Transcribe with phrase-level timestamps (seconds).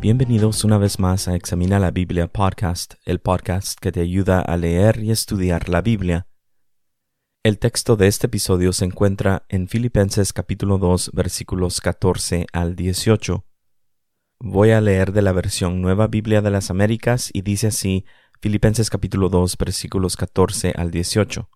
[0.00, 4.56] Bienvenidos una vez más a Examina la Biblia Podcast, el podcast que te ayuda a
[4.56, 6.28] leer y estudiar la Biblia.
[7.42, 13.44] El texto de este episodio se encuentra en Filipenses capítulo 2 versículos 14 al 18.
[14.38, 18.04] Voy a leer de la versión Nueva Biblia de las Américas y dice así
[18.42, 21.48] Filipenses capítulo 2 versículos 14 al 18.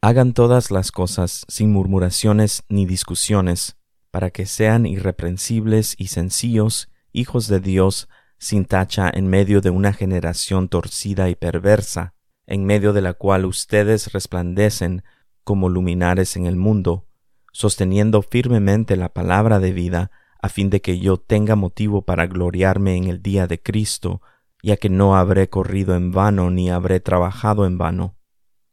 [0.00, 3.76] Hagan todas las cosas sin murmuraciones ni discusiones,
[4.10, 9.92] para que sean irreprensibles y sencillos, hijos de Dios sin tacha en medio de una
[9.92, 12.14] generación torcida y perversa,
[12.46, 15.04] en medio de la cual ustedes resplandecen
[15.44, 17.06] como luminares en el mundo,
[17.52, 20.10] sosteniendo firmemente la palabra de vida,
[20.44, 24.20] a fin de que yo tenga motivo para gloriarme en el día de Cristo,
[24.62, 28.18] ya que no habré corrido en vano ni habré trabajado en vano.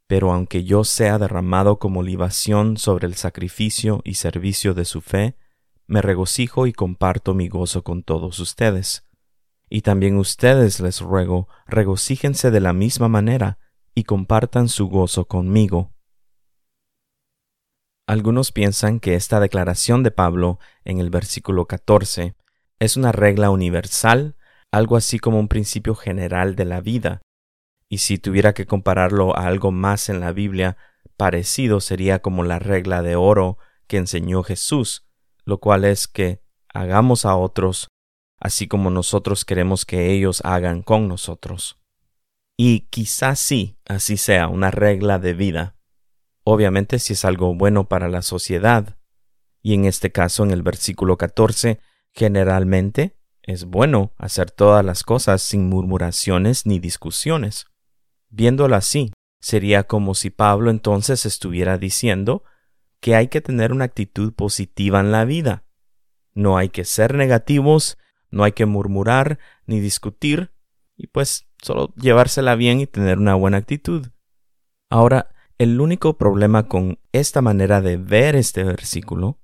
[0.06, 5.38] Pero aunque yo sea derramado como libación sobre el sacrificio y servicio de su fe,
[5.86, 9.08] me regocijo y comparto mi gozo con todos ustedes.
[9.70, 13.56] Y también ustedes les ruego, regocíjense de la misma manera
[13.94, 15.94] y compartan su gozo conmigo.
[18.12, 22.34] Algunos piensan que esta declaración de Pablo en el versículo 14
[22.78, 24.36] es una regla universal,
[24.70, 27.22] algo así como un principio general de la vida,
[27.88, 30.76] y si tuviera que compararlo a algo más en la Biblia,
[31.16, 35.06] parecido sería como la regla de oro que enseñó Jesús,
[35.46, 37.88] lo cual es que hagamos a otros
[38.38, 41.80] así como nosotros queremos que ellos hagan con nosotros.
[42.58, 45.76] Y quizás sí, así sea una regla de vida.
[46.44, 48.96] Obviamente si es algo bueno para la sociedad.
[49.62, 51.78] Y en este caso, en el versículo 14,
[52.12, 57.66] generalmente es bueno hacer todas las cosas sin murmuraciones ni discusiones.
[58.28, 62.44] Viéndolo así, sería como si Pablo entonces estuviera diciendo
[63.00, 65.64] que hay que tener una actitud positiva en la vida.
[66.34, 67.98] No hay que ser negativos,
[68.30, 70.52] no hay que murmurar ni discutir,
[70.96, 74.08] y pues solo llevársela bien y tener una buena actitud.
[74.88, 79.38] Ahora, el único problema con esta manera de ver este versículo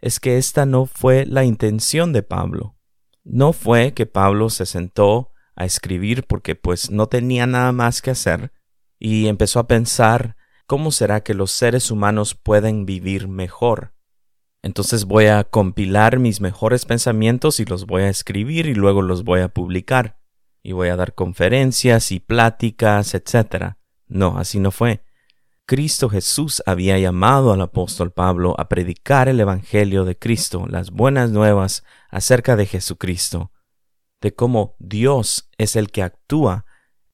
[0.00, 2.76] es que esta no fue la intención de Pablo.
[3.24, 8.10] No fue que Pablo se sentó a escribir porque pues no tenía nada más que
[8.10, 8.52] hacer
[8.98, 10.36] y empezó a pensar
[10.66, 13.94] ¿cómo será que los seres humanos pueden vivir mejor?
[14.62, 19.22] Entonces voy a compilar mis mejores pensamientos y los voy a escribir y luego los
[19.22, 20.18] voy a publicar.
[20.62, 23.76] Y voy a dar conferencias y pláticas, etc.
[24.08, 25.05] No, así no fue.
[25.66, 31.30] Cristo Jesús había llamado al apóstol Pablo a predicar el Evangelio de Cristo, las buenas
[31.30, 33.52] nuevas acerca de Jesucristo,
[34.20, 36.66] de cómo Dios es el que actúa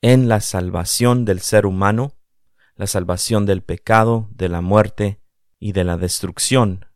[0.03, 2.15] en la salvación del ser humano
[2.77, 5.21] la salvación del pecado, de la muerte
[5.59, 6.87] y de la destrucción.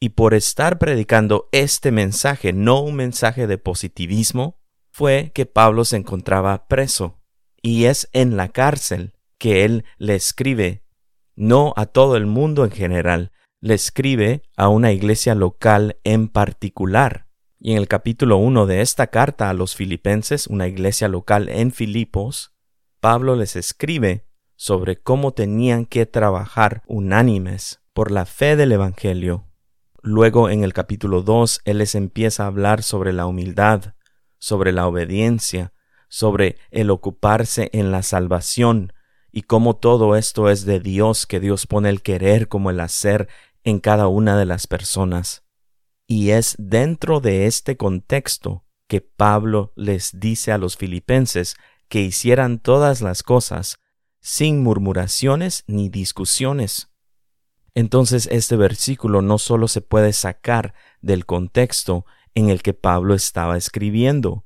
[0.00, 5.96] Y por estar predicando este mensaje, no un mensaje de positivismo, fue que Pablo se
[5.96, 7.20] encontraba preso.
[7.62, 10.84] Y es en la cárcel que él le escribe,
[11.38, 17.28] no a todo el mundo en general, le escribe a una iglesia local en particular.
[17.60, 21.70] Y en el capítulo 1 de esta carta a los filipenses, una iglesia local en
[21.70, 22.56] Filipos,
[22.98, 29.46] Pablo les escribe sobre cómo tenían que trabajar unánimes por la fe del Evangelio.
[30.02, 33.94] Luego en el capítulo 2 Él les empieza a hablar sobre la humildad,
[34.38, 35.72] sobre la obediencia,
[36.08, 38.92] sobre el ocuparse en la salvación,
[39.30, 43.28] y cómo todo esto es de Dios, que Dios pone el querer como el hacer
[43.64, 45.44] en cada una de las personas.
[46.06, 51.56] Y es dentro de este contexto que Pablo les dice a los filipenses
[51.88, 53.78] que hicieran todas las cosas
[54.20, 56.88] sin murmuraciones ni discusiones.
[57.74, 63.56] Entonces este versículo no solo se puede sacar del contexto en el que Pablo estaba
[63.56, 64.44] escribiendo.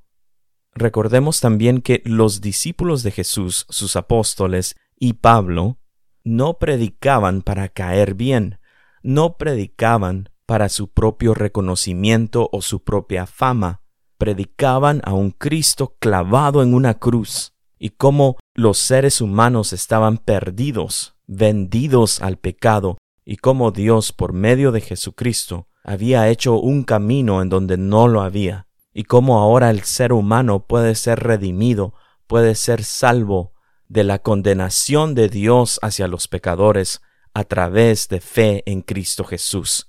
[0.74, 5.78] Recordemos también que los discípulos de Jesús, sus apóstoles y Pablo,
[6.24, 8.58] no predicaban para caer bien,
[9.02, 13.82] no predicaban para su propio reconocimiento o su propia fama,
[14.16, 21.16] predicaban a un Cristo clavado en una cruz, y cómo los seres humanos estaban perdidos,
[21.26, 27.48] vendidos al pecado, y cómo Dios, por medio de Jesucristo, había hecho un camino en
[27.48, 31.94] donde no lo había, y cómo ahora el ser humano puede ser redimido,
[32.26, 33.52] puede ser salvo
[33.88, 37.02] de la condenación de Dios hacia los pecadores
[37.34, 39.86] a través de fe en Cristo Jesús.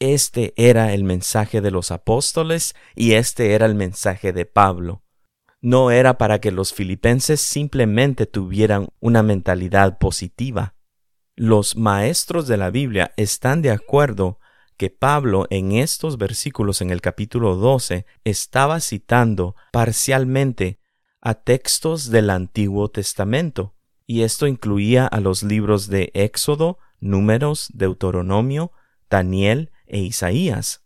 [0.00, 5.02] Este era el mensaje de los apóstoles y este era el mensaje de Pablo.
[5.62, 10.74] no era para que los filipenses simplemente tuvieran una mentalidad positiva.
[11.36, 14.39] Los maestros de la Biblia están de acuerdo
[14.80, 20.80] que Pablo en estos versículos en el capítulo 12 estaba citando parcialmente
[21.20, 23.74] a textos del Antiguo Testamento,
[24.06, 28.72] y esto incluía a los libros de Éxodo, Números, Deuteronomio,
[29.10, 30.82] Daniel e Isaías.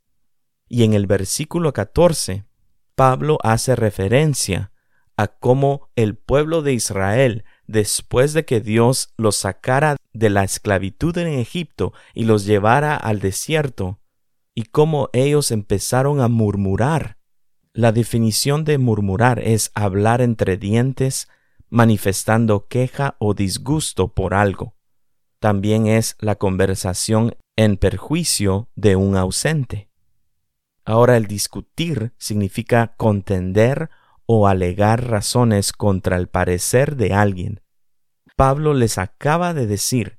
[0.69, 2.46] Y en el versículo 14,
[2.96, 4.73] Pablo hace referencia
[5.17, 11.17] a cómo el pueblo de Israel, después de que Dios los sacara de la esclavitud
[11.19, 13.99] en Egipto y los llevara al desierto,
[14.55, 17.19] y cómo ellos empezaron a murmurar.
[17.73, 21.29] La definición de murmurar es hablar entre dientes,
[21.69, 24.75] manifestando queja o disgusto por algo.
[25.41, 29.89] También es la conversación en perjuicio de un ausente.
[30.85, 33.91] Ahora el discutir significa contender
[34.26, 37.61] o alegar razones contra el parecer de alguien.
[38.37, 40.19] Pablo les acaba de decir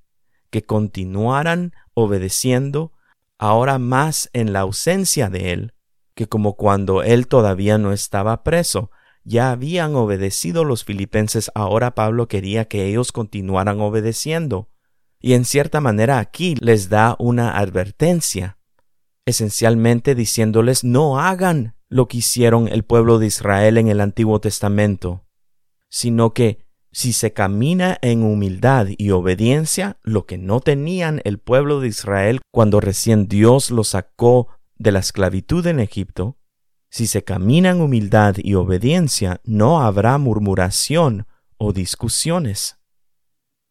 [0.49, 2.93] que continuaran obedeciendo
[3.37, 5.73] ahora más en la ausencia de él,
[6.13, 8.91] que como cuando él todavía no estaba preso,
[9.23, 14.69] ya habían obedecido los filipenses, ahora Pablo quería que ellos continuaran obedeciendo.
[15.19, 18.57] Y en cierta manera aquí les da una advertencia
[19.25, 25.25] esencialmente diciéndoles no hagan lo que hicieron el pueblo de Israel en el Antiguo Testamento,
[25.89, 31.79] sino que si se camina en humildad y obediencia, lo que no tenían el pueblo
[31.79, 34.47] de Israel cuando recién Dios los sacó
[34.77, 36.37] de la esclavitud en Egipto,
[36.89, 41.27] si se camina en humildad y obediencia, no habrá murmuración
[41.57, 42.77] o discusiones.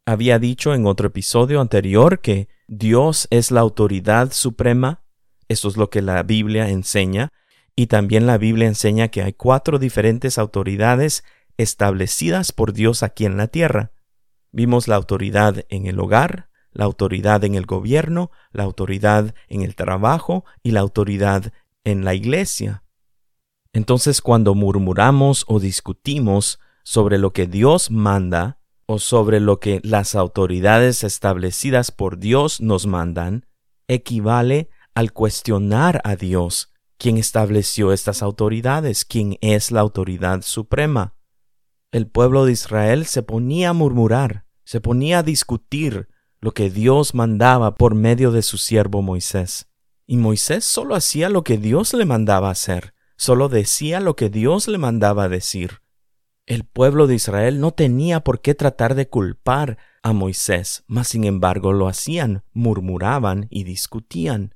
[0.07, 5.05] Había dicho en otro episodio anterior que Dios es la autoridad suprema
[5.49, 7.33] esto es lo que la Biblia enseña.
[7.77, 11.25] Y también la Biblia enseña que hay cuatro diferentes autoridades
[11.57, 13.93] establecidas por Dios aquí en la tierra.
[14.53, 19.75] Vimos la autoridad en el hogar, la autoridad en el gobierno, la autoridad en el
[19.75, 21.53] trabajo y la autoridad
[21.85, 22.85] en la iglesia.
[23.73, 30.15] Entonces cuando murmuramos o discutimos sobre lo que Dios manda o sobre lo que las
[30.15, 33.47] autoridades establecidas por Dios nos mandan,
[33.89, 41.17] equivale al cuestionar a Dios, quien estableció estas autoridades, quién es la autoridad suprema.
[41.93, 46.09] El pueblo de Israel se ponía a murmurar, se ponía a discutir
[46.41, 49.69] lo que Dios mandaba por medio de su siervo Moisés.
[50.07, 54.69] Y Moisés solo hacía lo que Dios le mandaba hacer, solo decía lo que Dios
[54.69, 55.81] le mandaba decir.
[56.47, 61.25] El pueblo de Israel no tenía por qué tratar de culpar a Moisés, mas sin
[61.25, 64.55] embargo lo hacían, murmuraban y discutían.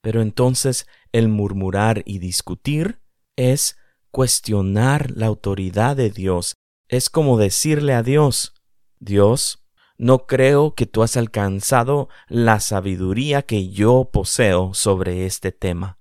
[0.00, 3.00] Pero entonces el murmurar y discutir
[3.36, 3.76] es
[4.10, 6.54] cuestionar la autoridad de Dios.
[6.88, 8.54] Es como decirle a Dios,
[8.98, 9.64] Dios,
[9.98, 15.98] no creo que tú has alcanzado la sabiduría que yo poseo sobre este tema.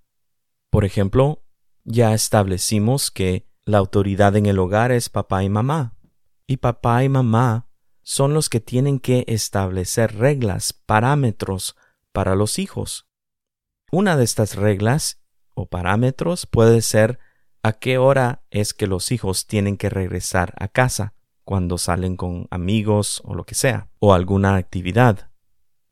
[0.69, 1.43] Por ejemplo,
[1.83, 5.97] ya establecimos que la autoridad en el hogar es papá y mamá,
[6.45, 7.67] y papá y mamá
[8.03, 11.75] son los que tienen que establecer reglas, parámetros
[12.13, 13.07] para los hijos.
[13.91, 15.21] Una de estas reglas
[15.53, 17.19] o parámetros puede ser
[17.63, 21.13] a qué hora es que los hijos tienen que regresar a casa
[21.45, 25.31] cuando salen con amigos o lo que sea, o alguna actividad.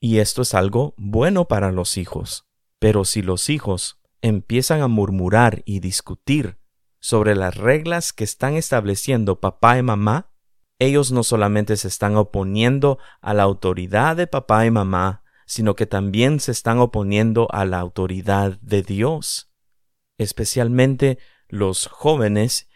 [0.01, 2.45] Y esto es algo bueno para los hijos.
[2.79, 6.57] Pero si los hijos empiezan a murmurar y discutir
[6.99, 10.31] sobre las reglas que están estableciendo papá y mamá,
[10.79, 15.85] ellos no solamente se están oponiendo a la autoridad de papá y mamá, sino que
[15.85, 19.51] también se están oponiendo a la autoridad de Dios,
[20.17, 22.67] especialmente los jóvenes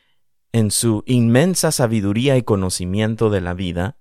[0.51, 3.97] en su inmensa sabiduría y conocimiento de la vida,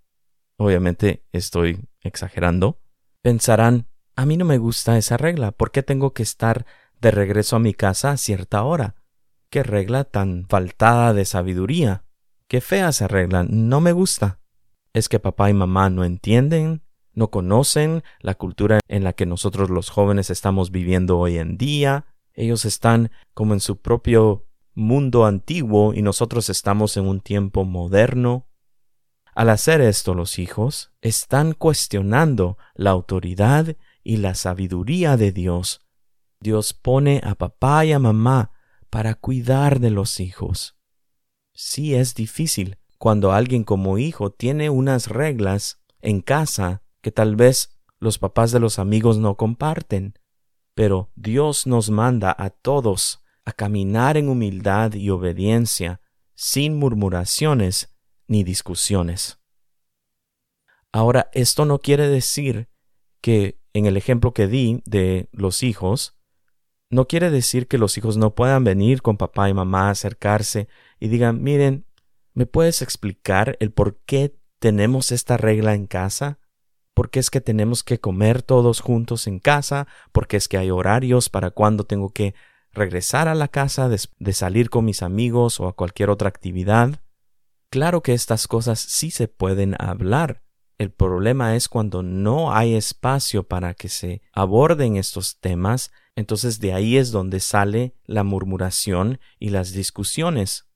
[0.57, 2.81] obviamente estoy exagerando,
[3.23, 6.67] pensarán, a mí no me gusta esa regla, ¿por qué tengo que estar
[7.01, 8.97] de regreso a mi casa a cierta hora?
[9.51, 12.05] ¿Qué regla tan faltada de sabiduría?
[12.49, 14.41] Qué fea esa regla, no me gusta.
[14.93, 16.83] ¿Es que papá y mamá no entienden
[17.19, 22.07] no conocen la cultura en la que nosotros los jóvenes estamos viviendo hoy en día.
[22.33, 28.47] Ellos están como en su propio mundo antiguo y nosotros estamos en un tiempo moderno.
[29.35, 35.85] Al hacer esto los hijos están cuestionando la autoridad y la sabiduría de Dios.
[36.39, 38.53] Dios pone a papá y a mamá
[38.91, 40.77] para cuidar de los hijos.
[41.53, 47.71] Sí es difícil cuando alguien como hijo tiene unas reglas en casa que tal vez
[48.00, 50.19] los papás de los amigos no comparten,
[50.75, 56.03] pero Dios nos manda a todos a caminar en humildad y obediencia,
[56.35, 57.97] sin murmuraciones
[58.27, 59.41] ni discusiones.
[60.93, 62.69] Ahora, esto no quiere decir
[63.23, 66.15] que en el ejemplo que di de los hijos,
[66.91, 70.69] no quiere decir que los hijos no puedan venir con papá y mamá, acercarse
[71.00, 71.87] y digan, miren,
[72.35, 76.38] ¿me puedes explicar el por qué tenemos esta regla en casa?
[76.99, 79.87] ¿Por qué es que tenemos que comer todos juntos en casa?
[80.11, 82.35] ¿Por qué es que hay horarios para cuando tengo que
[82.73, 87.00] regresar a la casa, de, salir con mis amigos o a cualquier otra actividad?
[87.71, 90.43] Claro que estas cosas sí se pueden hablar.
[90.76, 96.73] El problema es cuando no hay espacio para que se aborden estos temas, entonces de
[96.73, 100.67] ahí es donde sale la murmuración y las discusiones.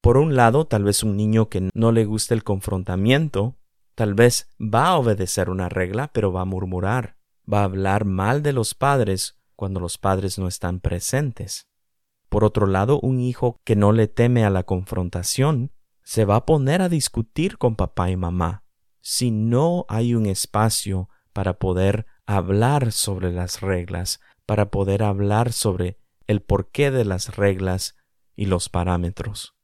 [0.00, 3.56] Por un lado, tal vez un niño que no le gusta el confrontamiento,
[4.00, 7.16] tal vez va a obedecer una regla, pero va a murmurar,
[7.52, 11.68] va a hablar mal de los padres cuando los padres no están presentes.
[12.30, 15.70] Por otro lado, un hijo que no le teme a la confrontación
[16.02, 18.64] se va a poner a discutir con papá y mamá
[19.02, 25.98] si no hay un espacio para poder hablar sobre las reglas, para poder hablar sobre
[26.26, 27.98] el porqué de las reglas
[28.34, 29.54] y los parámetros.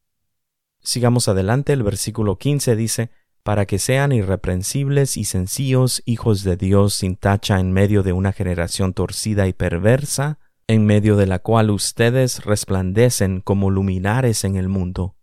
[0.83, 3.11] Sigamos adelante, el versículo 15 dice,
[3.47, 8.33] para que sean irreprensibles y sencillos hijos de Dios sin tacha en medio de una
[8.33, 14.69] generación torcida y perversa, en medio de la cual ustedes resplandecen como luminares en el
[14.69, 15.15] mundo.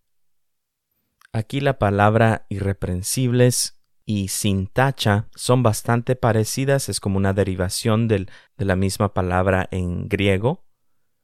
[1.34, 8.28] Aquí la palabra irreprensibles y sin tacha son bastante parecidas, es como una derivación de
[8.56, 10.64] la misma palabra en griego,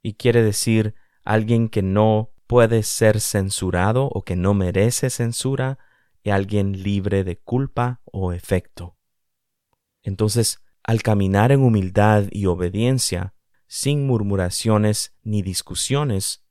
[0.02, 5.78] y quiere decir alguien que no puede ser censurado o que no merece censura,
[6.22, 8.96] y alguien libre de culpa o efecto.
[10.02, 13.34] Entonces, al caminar en humildad y obediencia,
[13.66, 16.44] sin murmuraciones ni discusiones,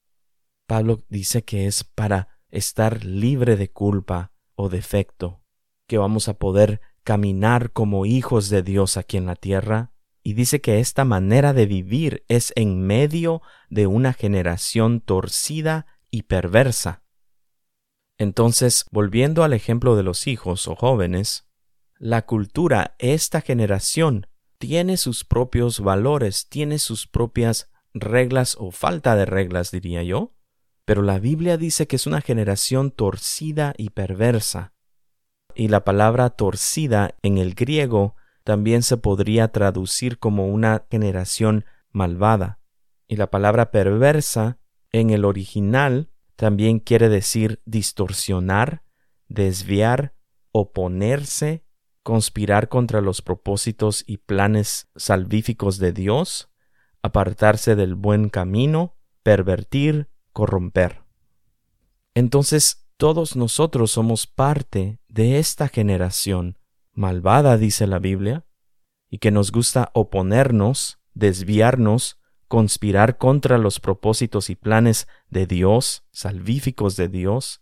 [0.68, 5.44] Pablo dice que es para estar libre de culpa o defecto,
[5.88, 10.62] que vamos a poder caminar como hijos de Dios aquí en la tierra, y dice
[10.62, 17.04] que esta manera de vivir es en medio de una generación torcida y perversa.
[18.20, 21.48] Entonces, volviendo al ejemplo de los hijos o jóvenes,
[21.98, 29.26] la cultura, esta generación, tiene sus propios valores, tiene sus propias reglas o falta de
[29.26, 30.34] reglas, diría yo,
[30.84, 34.74] pero la Biblia dice que es una generación torcida y perversa.
[35.56, 42.60] Y la palabra torcida en el griego también se podría traducir como una generación malvada.
[43.08, 44.58] Y la palabra perversa
[44.92, 48.82] en el original también quiere decir distorsionar,
[49.28, 50.16] desviar,
[50.54, 51.66] oponerse,
[52.02, 56.50] conspirar contra los propósitos y planes salvíficos de Dios,
[57.02, 61.04] apartarse del buen camino, pervertir, corromper.
[62.14, 66.58] Entonces todos nosotros somos parte de esta generación
[66.94, 68.46] malvada, dice la Biblia,
[69.10, 72.18] y que nos gusta oponernos, desviarnos,
[72.50, 77.62] conspirar contra los propósitos y planes de Dios, salvíficos de Dios,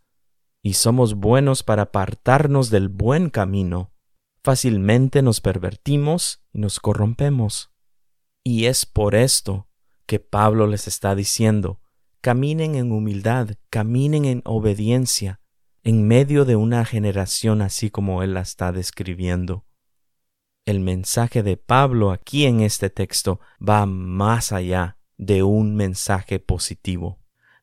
[0.63, 3.91] y somos buenos para apartarnos del buen camino,
[4.43, 7.69] fácilmente nos pervertimos y nos corrompemos.
[8.43, 9.67] Y es por esto
[10.05, 11.81] que Pablo les está diciendo,
[12.21, 15.41] caminen en humildad, caminen en obediencia,
[15.83, 19.66] en medio de una generación así como él la está describiendo
[20.67, 27.19] el mensaje de Pablo aquí en este texto va más allá de un mensaje positivo.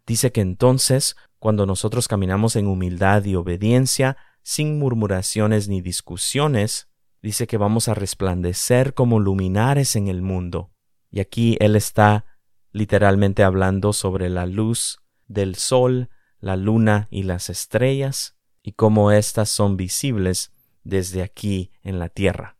[0.07, 6.89] Dice que entonces, cuando nosotros caminamos en humildad y obediencia, sin murmuraciones ni discusiones,
[7.23, 10.71] dice que vamos a resplandecer como luminares en el mundo.
[11.11, 12.25] Y aquí él está
[12.73, 16.09] literalmente hablando sobre la luz del sol,
[16.41, 20.53] la luna y las estrellas, y cómo éstas son visibles
[20.85, 22.57] desde aquí en la tierra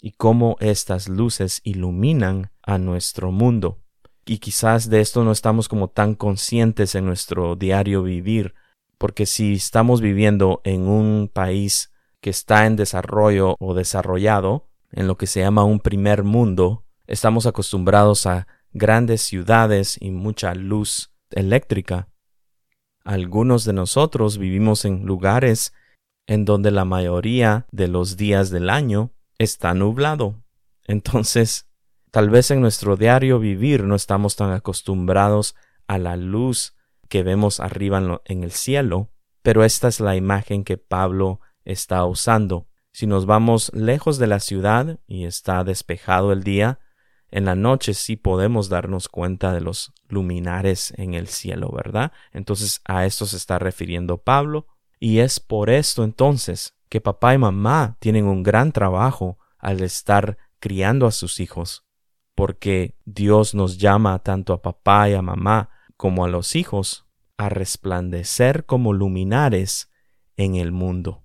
[0.00, 3.78] y cómo estas luces iluminan a nuestro mundo.
[4.24, 8.54] Y quizás de esto no estamos como tan conscientes en nuestro diario vivir,
[8.98, 15.16] porque si estamos viviendo en un país que está en desarrollo o desarrollado, en lo
[15.16, 22.08] que se llama un primer mundo, estamos acostumbrados a grandes ciudades y mucha luz eléctrica.
[23.04, 25.72] Algunos de nosotros vivimos en lugares
[26.26, 30.42] en donde la mayoría de los días del año está nublado.
[30.86, 31.68] Entonces,
[32.10, 35.54] tal vez en nuestro diario vivir no estamos tan acostumbrados
[35.86, 36.74] a la luz
[37.08, 39.10] que vemos arriba en, el cielo,
[39.42, 42.66] pero esta es la imagen que Pablo está usando.
[42.92, 46.80] Si nos vamos lejos de la ciudad y está despejado el día,
[47.30, 52.12] en la noche sí podemos darnos cuenta de los luminares en el cielo, ¿verdad?
[52.32, 54.66] Entonces a esto se está refiriendo Pablo,
[54.98, 60.38] y es por esto entonces que papá y mamá tienen un gran trabajo al estar
[60.60, 61.84] criando a sus hijos,
[62.34, 67.48] porque Dios nos llama tanto a papá y a mamá como a los hijos a
[67.48, 69.90] resplandecer como luminares
[70.36, 71.22] en el mundo.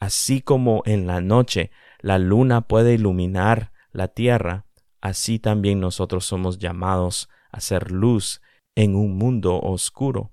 [0.00, 4.66] Así como en la noche la luna puede iluminar la tierra,
[5.00, 8.40] así también nosotros somos llamados a ser luz
[8.74, 10.32] en un mundo oscuro.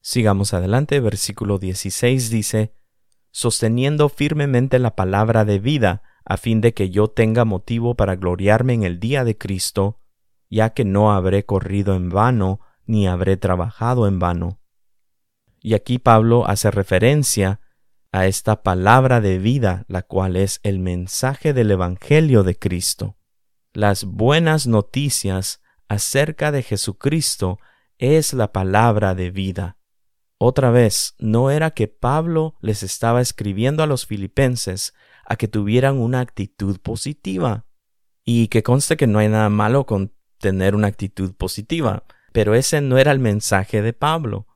[0.00, 2.72] Sigamos adelante, versículo 16 dice,
[3.38, 8.74] sosteniendo firmemente la palabra de vida, a fin de que yo tenga motivo para gloriarme
[8.74, 10.00] en el día de Cristo,
[10.50, 14.58] ya que no habré corrido en vano, ni habré trabajado en vano.
[15.60, 17.60] Y aquí Pablo hace referencia
[18.10, 23.18] a esta palabra de vida, la cual es el mensaje del Evangelio de Cristo.
[23.72, 27.60] Las buenas noticias acerca de Jesucristo
[27.98, 29.77] es la palabra de vida.
[30.38, 34.94] Otra vez, no era que Pablo les estaba escribiendo a los filipenses
[35.26, 37.66] a que tuvieran una actitud positiva.
[38.24, 42.80] Y que conste que no hay nada malo con tener una actitud positiva, pero ese
[42.80, 44.46] no era el mensaje de Pablo.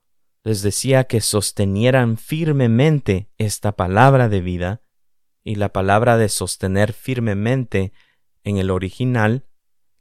[0.44, 4.82] Les decía que sostenieran firmemente esta palabra de vida,
[5.42, 7.92] y la palabra de sostener firmemente
[8.44, 9.46] en el original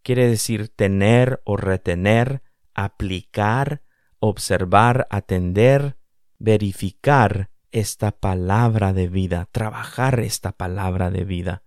[0.03, 3.83] quiere decir tener o retener, aplicar,
[4.22, 5.98] observar, atender,
[6.38, 11.63] verificar esta palabra de vida, trabajar esta palabra de vida.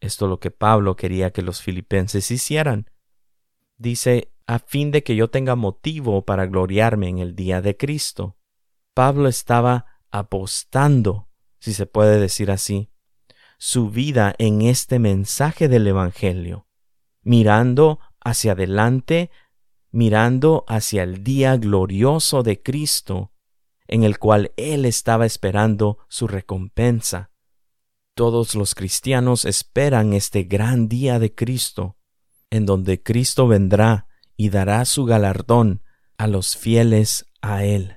[0.00, 2.90] Esto es lo que Pablo quería que los filipenses hicieran.
[3.78, 8.36] Dice, a fin de que yo tenga motivo para gloriarme en el día de Cristo.
[8.92, 11.28] Pablo estaba apostando,
[11.60, 12.90] si se puede decir así,
[13.58, 16.66] su vida en este mensaje del Evangelio,
[17.22, 19.30] mirando hacia adelante
[19.90, 23.32] mirando hacia el día glorioso de Cristo,
[23.88, 27.30] en el cual Él estaba esperando su recompensa.
[28.14, 31.96] Todos los cristianos esperan este gran día de Cristo,
[32.50, 35.82] en donde Cristo vendrá y dará su galardón
[36.18, 37.96] a los fieles a Él.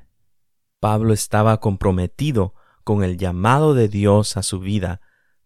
[0.80, 5.02] Pablo estaba comprometido con el llamado de Dios a su vida,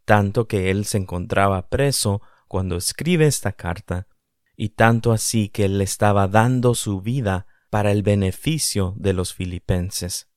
[0.06, 4.08] tanto que él se encontraba preso cuando escribe esta carta,
[4.55, 10.29] y tanto así que él estaba dando su vida para el beneficio de los filipenses.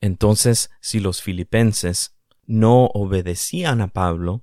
[0.00, 4.42] Entonces, si los filipenses no obedecían a Pablo,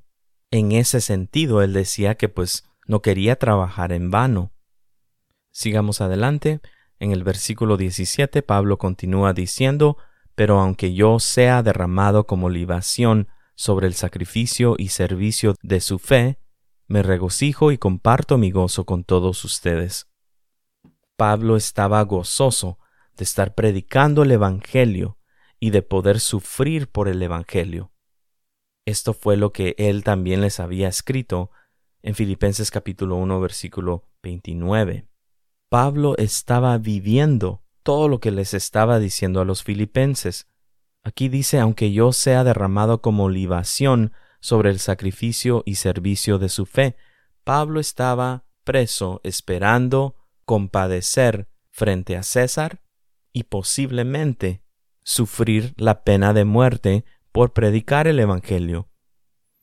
[0.52, 4.52] en ese sentido él decía que pues no quería trabajar en vano.
[5.52, 6.62] Sigamos adelante.
[7.00, 9.98] En el versículo 17 Pablo continúa diciendo,
[10.36, 16.40] Pero aunque yo sea derramado como libación sobre el sacrificio y servicio de su fe,
[16.90, 20.08] me regocijo y comparto mi gozo con todos ustedes.
[21.16, 22.80] Pablo estaba gozoso
[23.16, 25.18] de estar predicando el Evangelio
[25.60, 27.92] y de poder sufrir por el Evangelio.
[28.86, 31.52] Esto fue lo que él también les había escrito
[32.02, 35.08] en Filipenses capítulo 1 versículo 29.
[35.70, 40.48] Pablo estaba viviendo todo lo que les estaba diciendo a los filipenses.
[41.04, 46.66] Aquí dice, aunque yo sea derramado como libación sobre el sacrificio y servicio de su
[46.66, 46.96] fe.
[47.44, 52.82] Pablo estaba preso esperando compadecer frente a César
[53.34, 54.64] y posiblemente
[55.04, 58.90] sufrir la pena de muerte por predicar el Evangelio.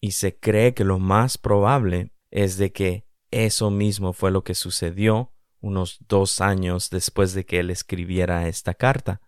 [0.00, 4.54] Y se cree que lo más probable es de que eso mismo fue lo que
[4.54, 9.20] sucedió unos dos años después de que él escribiera esta carta.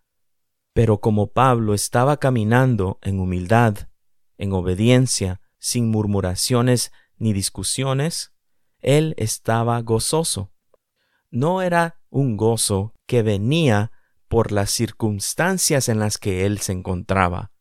[0.72, 3.87] Pero como Pablo estaba caminando en humildad
[4.38, 8.32] en obediencia, sin murmuraciones ni discusiones,
[8.80, 10.52] él estaba gozoso.
[11.30, 13.92] No era un gozo que venía
[14.28, 17.52] por las circunstancias en las que él se encontraba.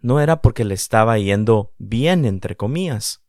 [0.00, 3.22] No era porque le estaba yendo bien, entre comillas.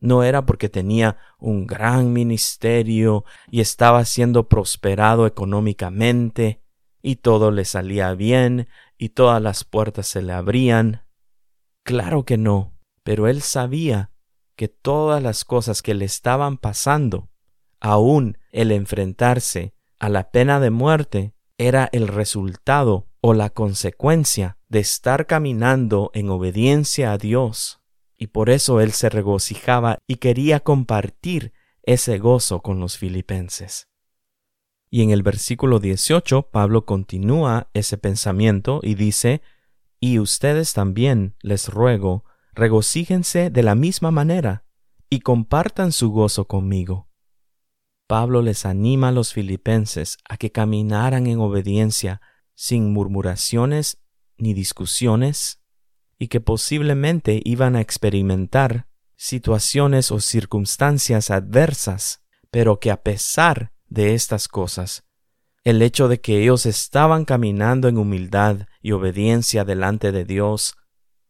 [0.00, 6.62] No era porque tenía un gran ministerio y estaba siendo prosperado económicamente
[7.02, 11.02] y todo le salía bien y todas las puertas se le abrían.
[11.84, 14.10] Claro que no, pero él sabía
[14.56, 17.30] que todas las cosas que le estaban pasando,
[17.80, 24.80] aun el enfrentarse a la pena de muerte, era el resultado o la consecuencia de
[24.80, 27.80] estar caminando en obediencia a Dios,
[28.16, 33.88] y por eso él se regocijaba y quería compartir ese gozo con los filipenses.
[34.90, 39.40] Y en el versículo 18 Pablo continúa ese pensamiento y dice,
[40.00, 44.64] Y ustedes también, les ruego, regocíjense de la misma manera
[45.10, 47.08] y compartan su gozo conmigo.
[48.06, 52.20] Pablo les anima a los filipenses a que caminaran en obediencia
[52.54, 54.02] sin murmuraciones
[54.36, 55.60] ni discusiones
[56.18, 64.14] y que posiblemente iban a experimentar situaciones o circunstancias adversas, pero que a pesar de
[64.14, 65.04] estas cosas,
[65.64, 70.76] el hecho de que ellos estaban caminando en humildad y obediencia delante de Dios,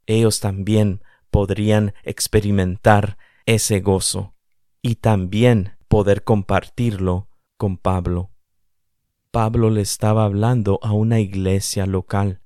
[0.06, 4.34] ellos también podrían experimentar ese gozo
[4.82, 8.30] y también poder compartirlo con Pablo.
[9.30, 12.40] Pablo le estaba hablando a una iglesia local,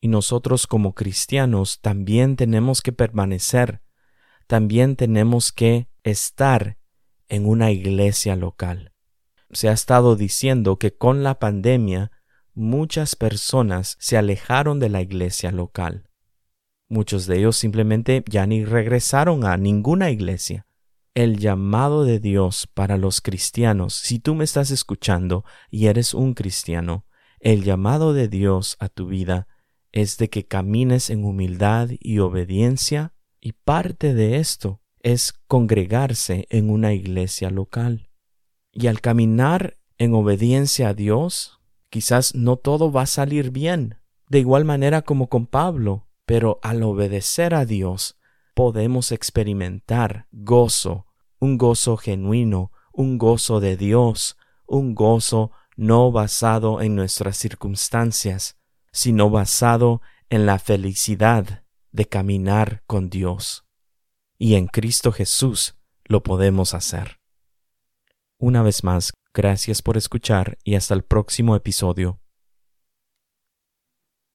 [0.00, 3.82] y nosotros como cristianos también tenemos que permanecer,
[4.46, 6.78] también tenemos que estar
[7.28, 8.92] en una iglesia local.
[9.50, 12.10] Se ha estado diciendo que con la pandemia
[12.54, 16.08] muchas personas se alejaron de la iglesia local.
[16.88, 20.68] Muchos de ellos simplemente ya ni regresaron a ninguna iglesia
[21.18, 26.32] el llamado de Dios para los cristianos, si tú me estás escuchando y eres un
[26.32, 27.06] cristiano,
[27.40, 29.48] el llamado de Dios a tu vida
[29.90, 36.70] es de que camines en humildad y obediencia y parte de esto es congregarse en
[36.70, 38.07] una iglesia local.
[38.80, 41.58] Y al caminar en obediencia a Dios,
[41.90, 46.84] quizás no todo va a salir bien, de igual manera como con Pablo, pero al
[46.84, 48.20] obedecer a Dios
[48.54, 51.06] podemos experimentar gozo,
[51.40, 58.58] un gozo genuino, un gozo de Dios, un gozo no basado en nuestras circunstancias,
[58.92, 63.64] sino basado en la felicidad de caminar con Dios.
[64.38, 67.17] Y en Cristo Jesús lo podemos hacer.
[68.40, 72.20] Una vez más, gracias por escuchar y hasta el próximo episodio.